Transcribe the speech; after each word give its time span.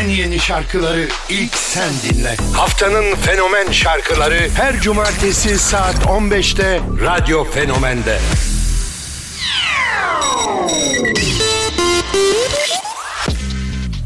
En 0.00 0.08
yeni 0.08 0.40
şarkıları 0.40 1.08
ilk 1.28 1.54
sen 1.54 1.90
dinle. 2.02 2.36
Haftanın 2.54 3.14
fenomen 3.14 3.72
şarkıları 3.72 4.48
her 4.54 4.80
cumartesi 4.80 5.58
saat 5.58 5.94
15'te 5.94 6.80
Radyo 7.00 7.44
Fenomen'de. 7.44 8.18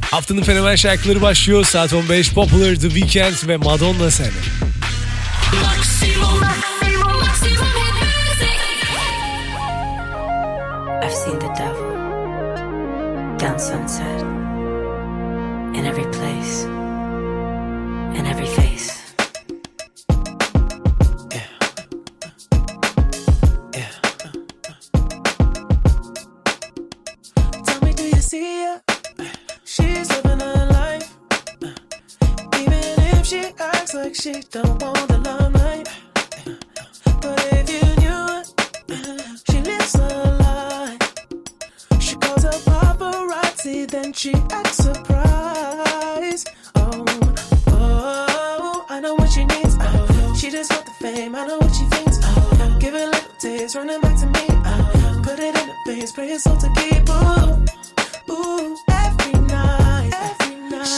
Haftanın 0.01 0.43
fenomen 0.43 0.77
şarkıları 0.77 1.23
başlıyor. 1.23 1.65
Saat 1.65 1.93
15 1.93 2.35
Popular 2.35 2.75
The 2.75 2.91
Weeknd 2.91 3.49
ve 3.49 3.57
Madonna 3.57 4.11
seni. 4.11 4.29
I've 11.03 11.13
seen 11.13 11.39
the 11.39 11.49
devil 11.59 11.95
down 13.39 13.59
sunset 13.59 14.54
in 15.75 15.85
every 15.87 16.05
place, 16.13 16.65
in 16.65 18.27
every 18.27 18.47
face. 18.47 19.15
Tell 27.67 27.81
me, 27.83 27.93
do 27.93 28.05
you 28.05 28.23
see 28.31 28.65
her? 28.65 28.83
She's 29.65 30.09
living 30.11 30.41
her 30.41 30.67
life. 30.71 31.17
Even 32.61 32.83
if 33.13 33.27
she 33.27 33.43
acts 33.59 33.95
like 33.95 34.15
she 34.15 34.43
don't 34.53 34.81
want 34.83 35.09
the 35.09 35.19
limelight. 35.19 35.89
But 37.21 37.41
if 37.59 37.67
you 37.75 37.85
knew 38.03 38.27
she 39.51 39.61
lives 39.61 39.95
her 39.97 40.39
life. 40.47 41.15
She 42.01 42.15
calls 42.17 42.43
her 42.45 42.59
paparazzi, 42.71 43.91
then 43.91 44.13
she 44.13 44.33
acts 44.51 44.77
surprised. 44.77 45.34
It's 56.31 56.45
to. 56.45 56.75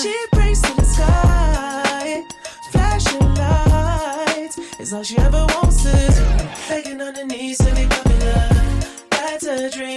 She 0.03 0.15
prays 0.33 0.61
to 0.63 0.75
the 0.77 0.85
sky, 0.85 2.23
flashing 2.71 3.35
lights. 3.35 4.59
Is 4.79 4.93
all 4.93 5.03
she 5.03 5.19
ever 5.19 5.47
wants 5.55 5.85
is 5.85 6.21
begging 6.69 7.01
on 7.01 7.15
her 7.15 7.25
knees 7.25 7.59
to 7.59 7.75
be 7.75 7.87
popular. 7.87 8.49
That's 9.11 9.47
a 9.47 9.71
dream 9.71 9.96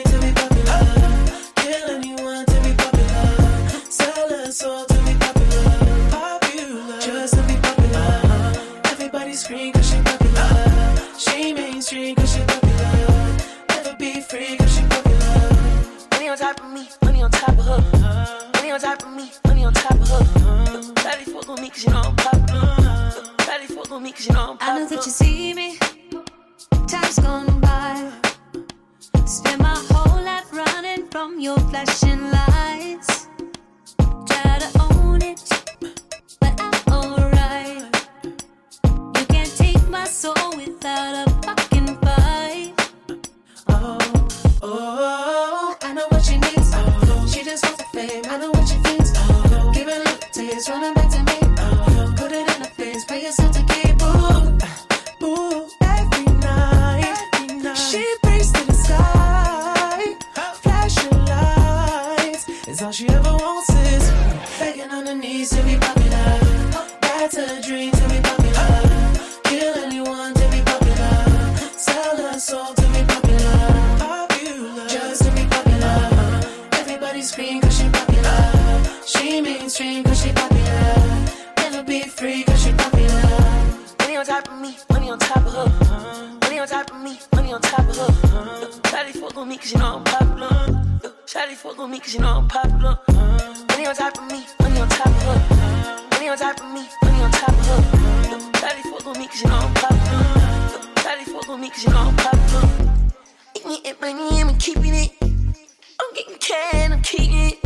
that 24.90 25.06
you 25.06 25.12
see 25.12 25.54
me. 25.54 25.78
Time's 26.88 27.20
gone 27.20 27.60
by. 27.62 28.12
Spend 29.26 29.62
my 29.62 29.78
whole 29.90 30.24
life 30.24 30.52
running 30.52 31.08
from 31.10 31.40
your 31.40 31.60
flashing 31.70 32.32
lights. 32.32 33.19
All 62.90 62.94
she 62.94 63.08
ever 63.10 63.34
wants 63.34 63.70
is 63.70 64.10
begging 64.58 64.90
on 64.90 65.06
her 65.06 65.14
knees 65.14 65.52
to 65.52 65.62
be 65.62 65.78
popular. 65.78 66.40
That's 67.02 67.38
a 67.38 67.62
dream 67.62 67.92
to 67.92 68.06
be 68.10 68.20
popular. 68.20 69.14
Kill 69.44 69.76
anyone 69.86 70.34
to 70.34 70.46
be 70.50 70.60
popular. 70.66 71.16
Sell 71.78 72.18
her 72.18 72.40
soul 72.40 72.74
to 72.74 72.86
be 72.96 73.04
popular. 73.14 73.58
Popular, 74.00 74.88
just 74.88 75.22
to 75.24 75.32
be 75.38 75.46
popular. 75.46 76.42
Everybody 76.82 77.22
scream 77.22 77.62
cause 77.62 77.78
she 77.78 77.88
popular. 77.90 78.42
She 79.06 79.40
mainstream 79.40 80.04
cause 80.04 80.24
she 80.24 80.32
popular. 80.34 80.96
Never 81.58 81.84
be 81.84 82.02
free 82.08 82.44
cause 82.44 82.64
she 82.64 82.72
popular. 82.74 83.22
Money 84.00 84.18
on 84.18 84.26
top 84.26 84.48
of 84.48 84.60
me, 84.60 84.76
money 84.90 85.12
on 85.12 85.20
top 85.20 85.46
of 85.46 85.54
her. 85.54 86.38
Money 86.42 86.58
on 86.60 86.68
top 86.68 86.90
of 86.90 87.02
me, 87.02 87.20
money 87.36 87.54
on 87.54 87.62
top 87.62 87.88
of 87.88 87.98
her. 87.98 88.68
Shawty 88.90 89.14
fuck 89.14 89.36
with 89.38 89.48
me 89.48 89.58
cause 89.58 89.74
you 89.74 89.78
know 89.78 89.98
I'm 89.98 90.04
popular. 90.06 90.29
Shawty 91.30 91.54
fuck 91.54 91.78
with 91.78 91.92
me 91.92 92.00
cause 92.00 92.16
you 92.16 92.22
know 92.22 92.38
I'm 92.40 92.48
popular. 92.48 92.98
Money 93.70 93.86
on 93.86 93.94
top 93.94 94.18
of 94.18 94.32
me, 94.32 94.48
money 94.60 94.80
on 94.82 94.90
top 94.90 95.06
of 95.06 95.14
her. 95.22 96.08
Money 96.10 96.28
on 96.28 96.38
top 96.40 96.60
of 96.60 96.74
me, 96.74 96.88
money 97.04 97.22
on 97.22 97.32
top 97.32 97.50
of 97.50 97.66
her. 97.68 97.82
Shawty 98.58 98.82
fuck 98.82 99.06
with 99.06 99.18
me 99.20 99.28
cause 99.28 99.44
you 99.44 99.48
know 99.50 99.58
I'm 99.58 99.74
popular. 99.76 100.24
Shawty 100.96 101.26
fuck 101.26 101.48
with 101.48 101.60
me 101.60 101.70
cause 101.70 101.84
you 101.84 101.92
know 101.92 102.00
I'm 102.00 102.16
popular. 102.16 102.70
Eat 103.56 103.66
me 103.68 103.80
and 103.86 104.02
money, 104.02 104.42
I'm 104.42 104.58
keeping 104.58 104.96
it. 104.96 105.12
I'm 105.22 106.14
getting 106.16 106.38
can, 106.40 106.94
I'm 106.94 107.02
keeping 107.04 107.36
it. 107.36 107.64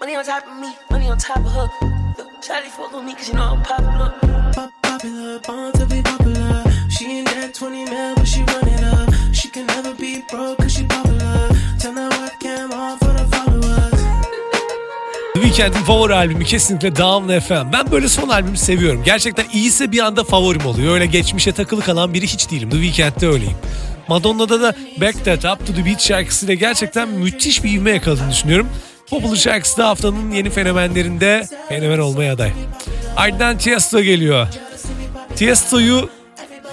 Money 0.00 0.16
on 0.16 0.24
top 0.24 0.46
of 0.46 0.56
me, 0.58 0.74
money 0.90 1.08
on 1.10 1.18
top 1.18 1.36
of 1.40 1.52
her. 1.52 1.68
Shawty 2.40 2.68
fuck 2.68 2.90
with 2.90 3.04
me 3.04 3.12
cause 3.12 3.28
you 3.28 3.34
know 3.34 3.52
I'm 3.52 3.62
popular. 3.64 4.14
Pop 4.18 4.22
popular, 4.22 4.43
The 15.54 15.62
Weeknd'in 15.62 15.84
favori 15.84 16.14
albümü 16.14 16.44
kesinlikle 16.44 16.96
Down 16.96 17.38
FM. 17.38 17.72
Ben 17.72 17.90
böyle 17.90 18.08
son 18.08 18.28
albümü 18.28 18.56
seviyorum. 18.56 19.02
Gerçekten 19.04 19.44
iyiyse 19.52 19.92
bir 19.92 19.98
anda 20.00 20.24
favorim 20.24 20.66
oluyor. 20.66 20.94
Öyle 20.94 21.06
geçmişe 21.06 21.52
takılı 21.52 21.80
kalan 21.80 22.14
biri 22.14 22.26
hiç 22.26 22.50
değilim. 22.50 22.70
The 22.70 22.82
Weeknd'de 22.82 23.28
öyleyim. 23.28 23.56
Madonna'da 24.08 24.60
da 24.60 24.74
Back 25.00 25.24
That 25.24 25.44
Up 25.44 25.66
To 25.66 25.74
The 25.74 25.86
Beat 25.86 26.02
şarkısıyla 26.02 26.54
gerçekten 26.54 27.08
müthiş 27.08 27.64
bir 27.64 27.72
ivme 27.72 27.90
yakaladığını 27.90 28.30
düşünüyorum. 28.30 28.68
Popular 29.10 29.36
şarkısı 29.36 29.76
da 29.76 29.88
haftanın 29.88 30.30
yeni 30.30 30.50
fenomenlerinde 30.50 31.48
fenomen 31.68 31.98
olmaya 31.98 32.34
aday. 32.34 32.52
Ardından 33.16 33.58
Tiesto 33.58 34.02
geliyor. 34.02 34.48
Tiesto'yu 35.36 36.10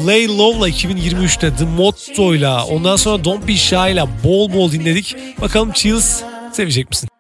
Lay 0.08 0.28
Low'la 0.28 0.70
2023'te 0.70 1.56
The 1.56 1.66
Motto'yla 1.66 2.66
ondan 2.66 2.96
sonra 2.96 3.24
Don't 3.24 3.48
Be 3.48 3.56
Shy'la 3.56 4.08
bol 4.24 4.54
bol 4.54 4.72
dinledik. 4.72 5.16
Bakalım 5.42 5.72
Chills 5.72 6.22
sevecek 6.54 6.90
misin? 6.90 7.11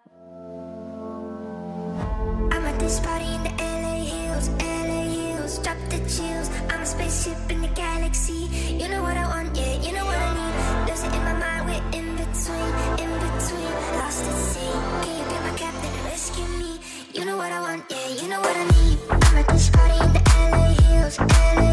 You 17.13 17.25
know 17.25 17.35
what 17.35 17.51
I 17.51 17.59
want, 17.59 17.83
yeah, 17.89 18.07
you 18.07 18.29
know 18.29 18.39
what 18.39 18.55
I 18.55 18.63
need. 18.63 18.97
I'm 19.09 19.37
at 19.37 19.47
this 19.49 19.69
party 19.69 19.99
in 19.99 20.13
the 20.13 20.21
LA 20.49 20.73
hills, 20.87 21.19
LA 21.19 21.70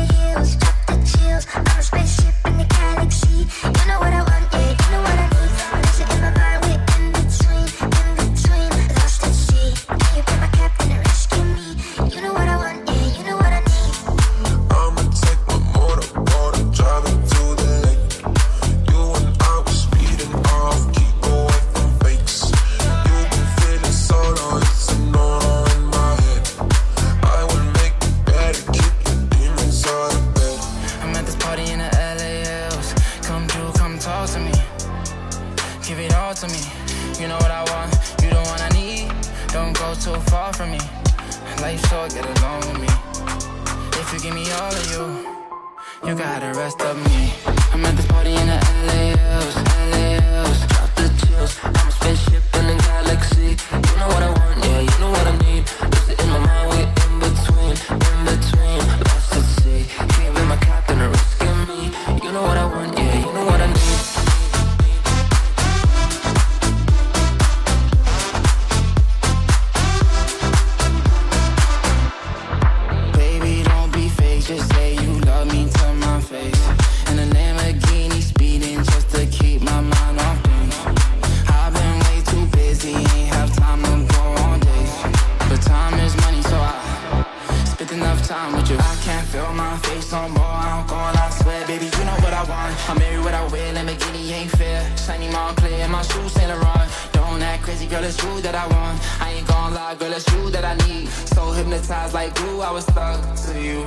wear, 93.72 93.84
Lamborghini 93.84 94.32
ain't 94.32 94.50
fair. 94.50 94.96
Shiny 94.96 95.28
mall 95.30 95.52
clear, 95.54 95.88
my 95.88 96.02
shoes 96.02 96.32
Saint 96.32 96.48
Laurent. 96.48 96.90
Don't 97.12 97.42
act 97.42 97.62
crazy, 97.64 97.86
girl, 97.86 98.04
it's 98.04 98.22
you 98.22 98.40
that 98.40 98.54
I 98.54 98.66
want. 98.66 99.22
I 99.22 99.32
ain't 99.32 99.46
gonna 99.46 99.74
lie, 99.74 99.94
girl, 99.94 100.12
it's 100.12 100.30
you 100.32 100.50
that 100.50 100.64
I 100.64 100.74
need. 100.86 101.08
So 101.08 101.52
hypnotized 101.52 102.14
like 102.14 102.34
glue, 102.34 102.60
I 102.60 102.70
was 102.70 102.84
stuck 102.84 103.20
to 103.46 103.62
you. 103.62 103.86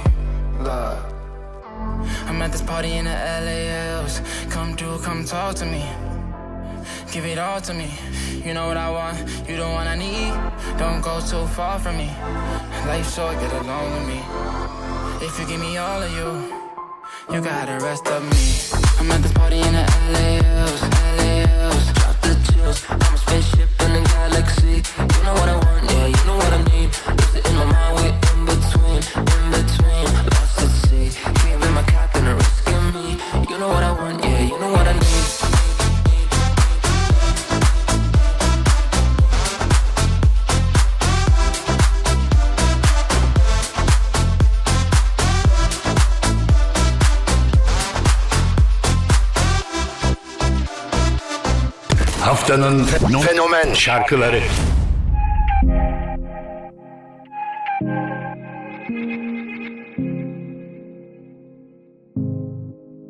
Love. 0.60 1.06
I'm 2.28 2.42
at 2.42 2.52
this 2.52 2.62
party 2.62 2.94
in 2.94 3.06
the 3.06 3.12
LALs. 3.12 4.22
Come 4.50 4.76
through, 4.76 5.00
come 5.00 5.26
talk 5.26 5.56
to 5.56 5.66
me. 5.66 5.86
Give 7.12 7.26
it 7.26 7.38
all 7.38 7.60
to 7.62 7.74
me. 7.74 7.92
You 8.46 8.54
know 8.54 8.68
what 8.68 8.78
I 8.78 8.90
want, 8.90 9.18
you 9.50 9.58
the 9.58 9.68
one 9.68 9.88
I 9.88 9.96
need. 9.96 10.34
Don't 10.78 11.02
go 11.02 11.20
too 11.20 11.46
far 11.48 11.80
from 11.80 11.98
me. 11.98 12.10
Life 12.88 13.14
short, 13.14 13.40
get 13.40 13.52
along 13.54 13.92
with 13.94 14.08
me. 14.08 14.20
If 15.26 15.40
you 15.40 15.46
give 15.46 15.60
me 15.60 15.78
all 15.78 16.02
of 16.02 16.12
you, 16.12 16.30
you 17.34 17.42
got 17.42 17.68
the 17.68 17.86
rest 17.86 18.08
of 18.08 18.24
me. 18.24 18.81
I'm 19.02 19.10
at 19.10 19.24
this 19.24 19.34
party 19.34 19.56
in 19.56 19.74
the 19.74 19.82
LALs, 20.14 20.82
LALs. 21.18 21.92
Drop 21.94 22.22
the 22.22 22.54
chills. 22.54 22.86
I'm 22.88 23.02
a 23.02 23.18
spaceship 23.18 23.70
in 23.82 23.94
the 23.94 24.02
galaxy. 24.08 24.84
You 25.18 25.24
know 25.24 25.34
what 25.34 25.50
I 25.50 25.56
want, 25.56 25.92
yeah, 25.92 26.06
you 26.06 26.26
know 26.28 26.38
what 26.38 26.54
I 26.54 26.62
need. 26.70 26.90
Lose 27.10 27.36
it 27.36 27.48
in 27.50 27.56
my 27.56 27.66
mind, 27.66 27.96
we 27.98 28.10
in 28.10 28.46
between, 28.46 28.98
in 28.98 29.26
between. 29.26 29.41
Haftanın 53.02 53.20
fenomen 53.20 53.74
şarkıları. 53.74 54.42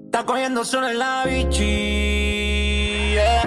Está 0.05 0.25
cogiendo 0.27 0.63
sol 0.65 0.83
en 0.83 0.99
la 0.99 1.25
bichi, 1.25 1.63
yeah. 3.15 3.43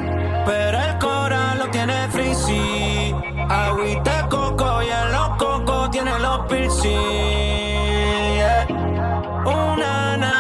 pero 0.47 0.79
el 0.79 0.99
cora 1.01 1.55
lo 1.59 1.71
tiene 1.71 2.09
frizzy. 2.13 3.15
Agüita 3.49 4.29
coco 4.29 4.83
y 4.83 4.89
en 4.89 5.13
los 5.13 5.29
cocos 5.39 5.91
tiene 5.93 6.19
los 6.19 6.41
piercing. 6.49 6.91
yeah. 8.41 8.67
Una 9.47 10.17
na, 10.17 10.37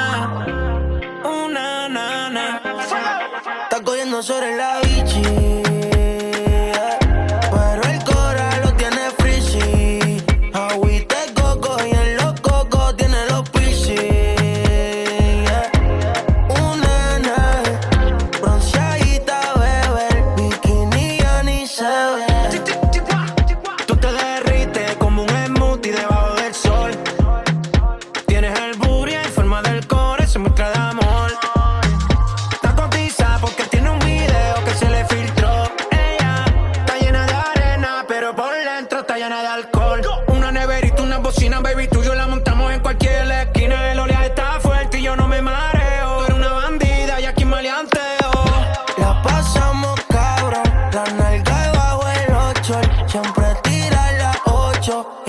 una 1.24 1.88
na 1.88 2.30
na. 2.30 2.46
Está 3.64 3.82
cogiendo 3.84 4.22
sol 4.22 4.42
en 4.44 4.56
la 4.58 4.83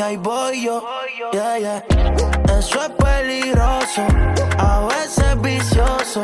ahí 0.05 0.17
voy 0.17 0.65
yo. 0.65 0.83
Eso 2.59 2.81
es 2.83 2.89
peligroso, 2.91 4.01
a 4.57 4.87
veces 4.87 5.41
vicioso. 5.41 6.23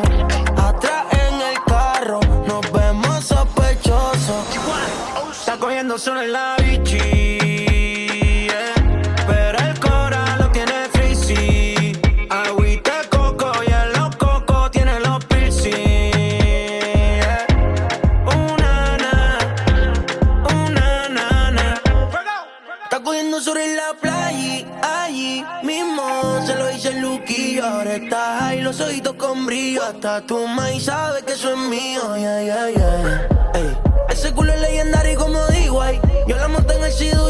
Atrás 0.56 1.06
en 1.10 1.40
el 1.40 1.62
carro 1.66 2.20
nos 2.46 2.72
vemos 2.72 3.24
sospechosos. 3.24 4.46
Está 5.32 5.56
cogiendo 5.58 5.98
sol 5.98 6.18
en 6.18 6.32
la 6.32 6.56
bichi, 6.58 6.98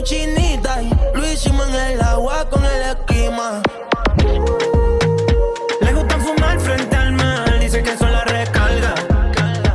chinita 0.02 0.82
y 0.82 0.90
lo 1.14 1.32
hicimos 1.32 1.68
en 1.68 1.74
el 1.74 2.00
agua 2.00 2.48
con 2.50 2.64
el 2.64 2.82
esquema. 2.82 3.62
Le 5.80 5.92
gusta 5.92 6.18
fumar 6.18 6.60
frente 6.60 6.96
al 6.96 7.12
mar, 7.12 7.60
dice 7.60 7.82
que 7.82 7.90
eso 7.92 8.06
la 8.06 8.24
recarga. 8.24 8.94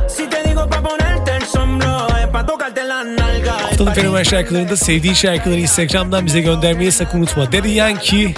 Si 0.08 0.26
te 0.26 0.42
digo 0.48 0.68
pa' 0.68 0.82
ponerte 0.82 1.36
el 1.36 1.44
sombro, 1.44 2.06
es 2.20 2.26
pa' 2.26 2.46
tocarte 2.46 2.84
las 2.84 3.06
nalgas. 3.06 3.62
Haftanın 3.62 3.92
fenomen 3.92 4.22
şarkılarında 4.22 4.76
sevdiğin 4.76 5.14
şarkıları 5.14 5.60
Instagram'dan 5.60 6.26
bize 6.26 6.40
göndermeyi 6.40 6.92
sakın 6.92 7.18
unutma. 7.18 7.52
Daddy 7.52 7.70
Yankee, 7.70 8.34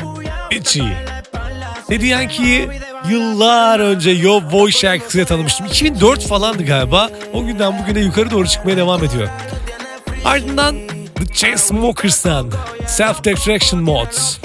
Itchy. 0.50 0.88
Daddy 1.90 2.06
Yankee'yi 2.06 2.68
yıllar 3.08 3.80
önce 3.80 4.10
Yo 4.10 4.40
Boy 4.52 4.70
şarkısıyla 4.70 5.26
tanımıştım. 5.26 5.66
2004 5.66 6.26
falandı 6.26 6.62
galiba. 6.62 7.10
O 7.32 7.44
günden 7.44 7.78
bugüne 7.78 8.00
yukarı 8.00 8.30
doğru 8.30 8.48
çıkmaya 8.48 8.76
devam 8.76 9.04
ediyor. 9.04 9.28
Ardından 10.24 10.89
The 11.20 11.26
Chainsmokers'tan 11.26 12.50
Self 12.86 13.24
Destruction 13.24 13.82
Mods. 13.82 14.38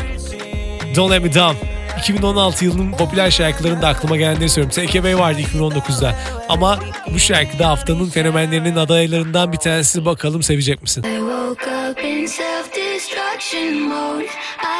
Don't 0.95 1.11
Let 1.11 1.23
Me 1.23 1.33
Down. 1.33 1.55
2016 1.99 2.65
yılının 2.65 2.91
popüler 2.91 3.31
şarkılarında 3.31 3.87
aklıma 3.87 4.17
gelenleri 4.17 4.49
söylüyorum. 4.49 4.87
TKB 4.87 5.19
vardı 5.19 5.41
2019'da. 5.41 6.15
Ama 6.49 6.79
bu 7.13 7.19
şarkıda 7.19 7.69
haftanın 7.69 8.09
fenomenlerinin 8.09 8.75
adaylarından 8.75 9.51
bir 9.51 9.57
tanesi. 9.57 10.05
Bakalım 10.05 10.43
sevecek 10.43 10.81
misin? 10.81 11.03
I 11.03 11.17
woke 11.17 11.91
up 11.91 12.03
in 12.03 12.25
self-destruction 12.25 13.81
mode. 13.81 14.25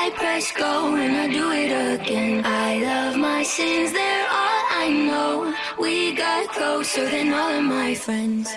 I 0.06 0.12
press 0.20 0.54
go 0.54 0.96
and 0.96 1.32
I 1.32 1.40
do 1.40 1.54
it 1.54 1.72
again. 2.02 2.44
I 2.44 2.86
love 2.86 3.18
my 3.18 3.46
sins, 3.46 3.94
they're 3.94 4.28
all 4.30 4.88
I 4.88 5.10
know. 5.10 5.54
We 5.78 6.16
got 6.16 6.56
closer 6.56 7.12
than 7.12 7.32
all 7.32 7.58
of 7.58 7.64
my 7.64 7.96
friends. 7.96 8.50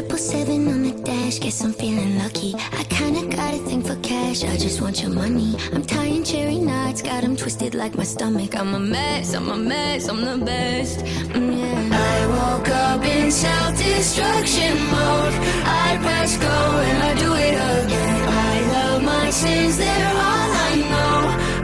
Trip 0.00 0.08
Triple 0.08 0.24
seven 0.24 0.68
on 0.68 0.82
the 0.82 0.92
dash, 1.02 1.40
guess 1.40 1.62
I'm 1.62 1.74
feeling 1.74 2.16
lucky. 2.16 2.54
I 2.72 2.84
kinda 2.84 3.36
got 3.36 3.52
a 3.52 3.58
thing 3.58 3.82
for 3.82 3.96
cash, 3.96 4.44
I 4.44 4.56
just 4.56 4.80
want 4.80 5.02
your 5.02 5.10
money. 5.10 5.54
I'm 5.74 5.84
tying 5.84 6.24
cherry 6.24 6.58
knots, 6.58 7.02
got 7.02 7.22
'em 7.22 7.36
twisted 7.36 7.74
like 7.74 7.94
my 7.98 8.04
stomach. 8.04 8.58
I'm 8.58 8.72
a 8.74 8.80
mess, 8.80 9.34
I'm 9.34 9.50
a 9.50 9.56
mess, 9.56 10.08
I'm 10.08 10.24
the 10.24 10.38
best. 10.42 11.00
Mm, 11.34 11.52
yeah. 11.60 12.14
I 12.14 12.16
woke 12.36 12.70
up 12.70 13.04
in 13.04 13.30
self 13.30 13.76
destruction 13.76 14.74
mode. 14.94 15.34
I 15.66 15.98
press 16.04 16.38
go 16.38 16.58
and 16.88 16.98
I 17.10 17.12
do 17.24 17.30
it 17.34 17.56
again. 17.76 18.20
I 18.52 18.56
love 18.76 19.02
my 19.02 19.28
sins, 19.28 19.76
they're 19.76 20.14
all 20.30 20.50
I 20.70 20.72
know. 20.92 21.18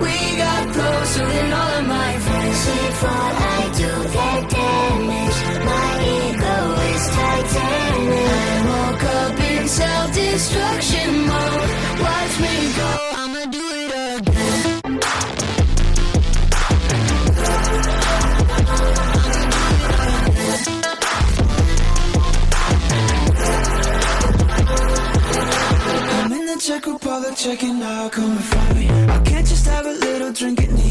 We 0.04 0.14
got 0.44 0.64
closer 0.76 1.26
than 1.34 1.52
all 1.60 1.72
of 1.80 1.86
my 1.86 2.12
friends. 2.26 2.60
Before 2.66 3.30
I 3.56 3.62
do 3.80 3.92
that 4.16 4.42
damage, 4.50 4.95
destruction 10.36 11.26
mode. 11.26 11.70
Watch 12.04 12.34
me 12.44 12.54
go, 12.76 12.90
I'ma 13.20 13.42
do 13.56 13.64
it 13.82 13.90
again. 14.18 14.90
I'm 26.20 26.32
in 26.32 26.44
the 26.44 26.56
Czech 26.60 26.86
Republic, 26.86 27.34
checking 27.34 27.82
out, 27.82 28.12
coming 28.12 28.38
from 28.38 28.78
me. 28.78 28.90
I 28.90 29.18
can't 29.24 29.46
just 29.46 29.66
have 29.66 29.86
a 29.86 29.92
little 29.92 30.32
drink 30.32 30.62
and 30.64 30.85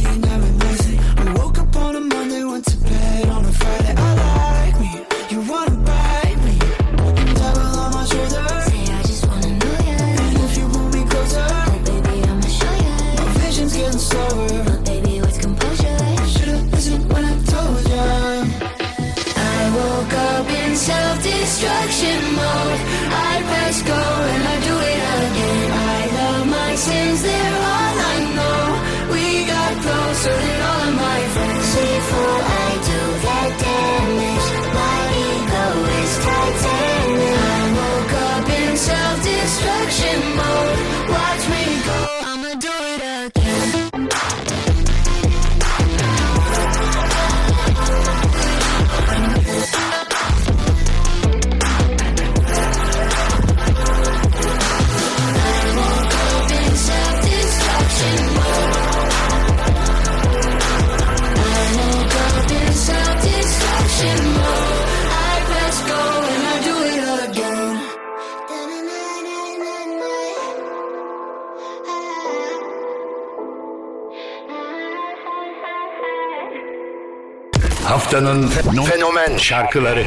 Haftanın 78.06 78.48
fenomen. 78.86 79.38
şarkıları. 79.38 80.06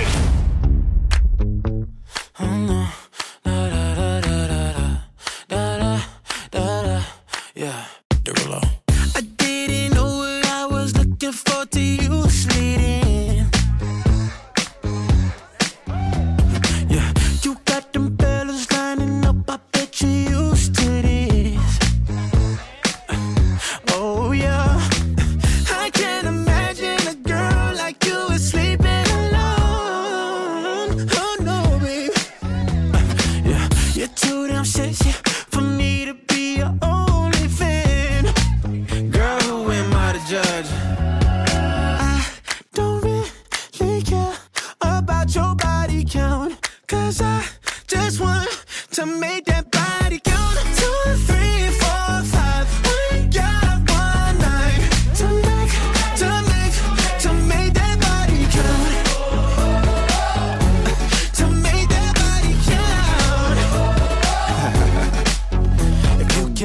Yeah, 7.55 7.87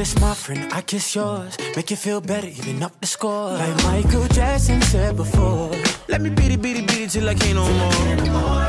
kiss 0.04 0.20
my 0.20 0.34
friend, 0.34 0.74
I 0.74 0.82
kiss 0.82 1.16
yours. 1.16 1.58
Make 1.78 1.90
you 1.90 1.96
feel 1.96 2.20
better, 2.20 2.48
even 2.48 2.84
up 2.84 2.94
the 3.00 3.08
score. 3.08 3.52
Like 3.54 3.84
Michael 3.86 4.28
Jackson 4.28 4.82
said 4.82 5.16
before. 5.16 5.72
Let 6.10 6.20
me 6.20 6.30
beat 6.30 6.52
it, 6.52 6.62
beat 6.62 6.78
it, 6.82 6.88
beat 6.90 7.04
it 7.06 7.10
till 7.12 7.30
I 7.30 7.34
can't 7.34 7.56
no 7.56 7.66
more. 7.82 8.68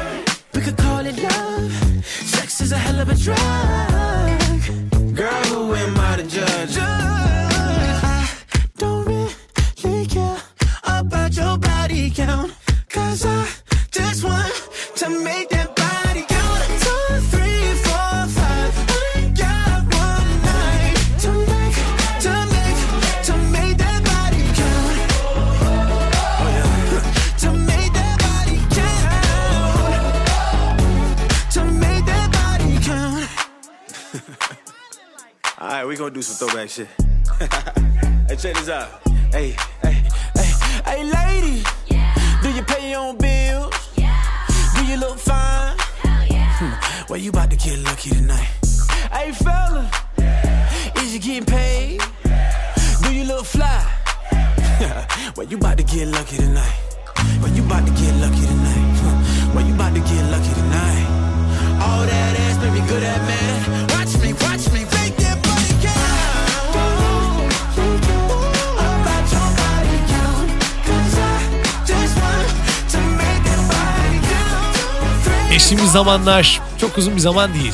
We 0.55 0.61
could 0.61 0.77
call 0.77 1.05
it 1.05 1.17
love. 1.21 1.73
Sex 2.05 2.61
is 2.61 2.71
a 2.71 2.77
hell 2.77 3.01
of 3.01 3.09
a 3.09 3.17
drug. 3.25 3.37
Girl, 5.21 5.45
who 5.51 5.75
am 5.75 5.99
I 5.99 6.17
to 6.19 6.25
judge? 6.37 6.77
I 6.79 8.31
don't 8.77 9.05
really 9.07 10.07
care 10.07 10.41
about 10.85 11.37
your 11.37 11.59
body 11.59 12.11
count. 12.11 12.53
Cause 12.89 13.27
I 13.27 13.49
just 13.91 14.23
want 14.23 14.55
to 15.01 15.09
make 15.25 15.54
gonna 36.05 36.15
do 36.15 36.21
some 36.23 36.49
throwback 36.49 36.69
shit. 36.69 36.87
hey, 38.29 38.37
check 38.37 38.55
this 38.57 38.69
out. 38.69 39.01
Hey, 39.33 39.57
hey, 39.81 40.05
hey, 40.37 40.53
hey, 40.85 41.05
lady. 41.05 41.65
Do 42.43 42.51
you 42.53 42.63
pay 42.63 42.91
your 42.91 43.01
own 43.01 43.17
bills? 43.17 43.73
Do 43.97 44.85
you 44.85 44.99
look 44.99 45.19
fine? 45.19 45.79
Hell 46.03 46.27
Hmm, 46.59 47.07
Well, 47.09 47.19
you 47.19 47.31
about 47.31 47.51
to 47.53 47.57
get 47.57 47.79
lucky 47.79 48.11
tonight. 48.11 48.49
Hey, 49.13 49.33
fella. 49.33 49.91
Is 50.99 51.15
you 51.15 51.21
getting 51.21 51.47
paid? 51.47 52.03
Do 53.03 53.15
you 53.15 53.25
look 53.25 53.47
fly? 53.47 53.81
well, 55.37 55.47
you 55.47 55.57
about 55.57 55.79
to 55.79 55.85
get 55.85 56.09
lucky 56.09 56.37
tonight. 56.37 56.81
Well, 57.41 57.51
you 57.55 57.65
about 57.65 57.87
to 57.87 57.93
get 57.95 58.15
lucky 58.21 58.45
tonight. 58.45 59.55
Well, 59.55 59.67
you 59.67 59.75
about 59.75 59.95
to 59.95 60.01
get 60.01 60.25
lucky 60.31 60.53
tonight. 60.53 61.07
All 61.81 62.05
that 62.05 62.37
ass 62.41 62.61
made 62.61 62.75
me 62.79 62.87
good 62.89 63.03
at 63.03 63.21
man. 63.25 63.89
Watch 63.89 64.13
me, 64.21 64.33
watch 64.35 64.71
me, 64.71 64.85
Geçtiğimiz 75.55 75.93
zamanlar 75.93 76.61
çok 76.79 76.99
uzun 76.99 77.17
bir 77.17 77.21
zaman 77.21 77.55
değil. 77.55 77.73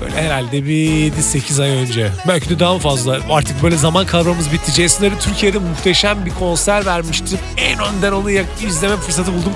Böyle 0.00 0.22
herhalde 0.22 0.64
bir 0.64 1.12
7-8 1.12 1.62
ay 1.62 1.70
önce. 1.70 2.10
Belki 2.28 2.48
de 2.48 2.58
daha 2.58 2.78
fazla. 2.78 3.18
Artık 3.30 3.62
böyle 3.62 3.76
zaman 3.76 4.06
kavramımız 4.06 4.52
bitti. 4.52 4.72
Jason'ları 4.72 5.18
Türkiye'de 5.18 5.58
muhteşem 5.58 6.26
bir 6.26 6.30
konser 6.30 6.86
vermiştim. 6.86 7.38
En 7.56 7.78
önden 7.78 8.12
onu 8.12 8.30
izleme 8.30 8.96
fırsatı 8.96 9.32
buldum. 9.32 9.52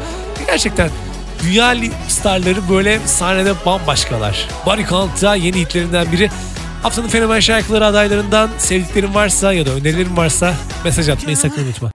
Gerçekten 0.47 0.91
dünya 1.43 1.75
starları 2.09 2.69
böyle 2.71 3.01
sahnede 3.07 3.53
bambaşkalar. 3.67 4.49
Body 4.67 4.85
Count 4.87 5.23
da 5.23 5.35
yeni 5.35 5.61
hitlerinden 5.61 6.13
biri. 6.13 6.31
Haftanın 6.83 7.09
fenomen 7.09 7.41
şarkıları 7.41 7.87
adaylarından 7.87 8.51
sevdiklerin 8.59 9.15
varsa 9.15 9.53
ya 9.53 9.67
da 9.67 9.71
önerilerin 9.71 10.17
varsa 10.17 10.55
mesaj 10.85 11.09
atmayı 11.09 11.37
sakın 11.37 11.65
unutma. 11.65 11.91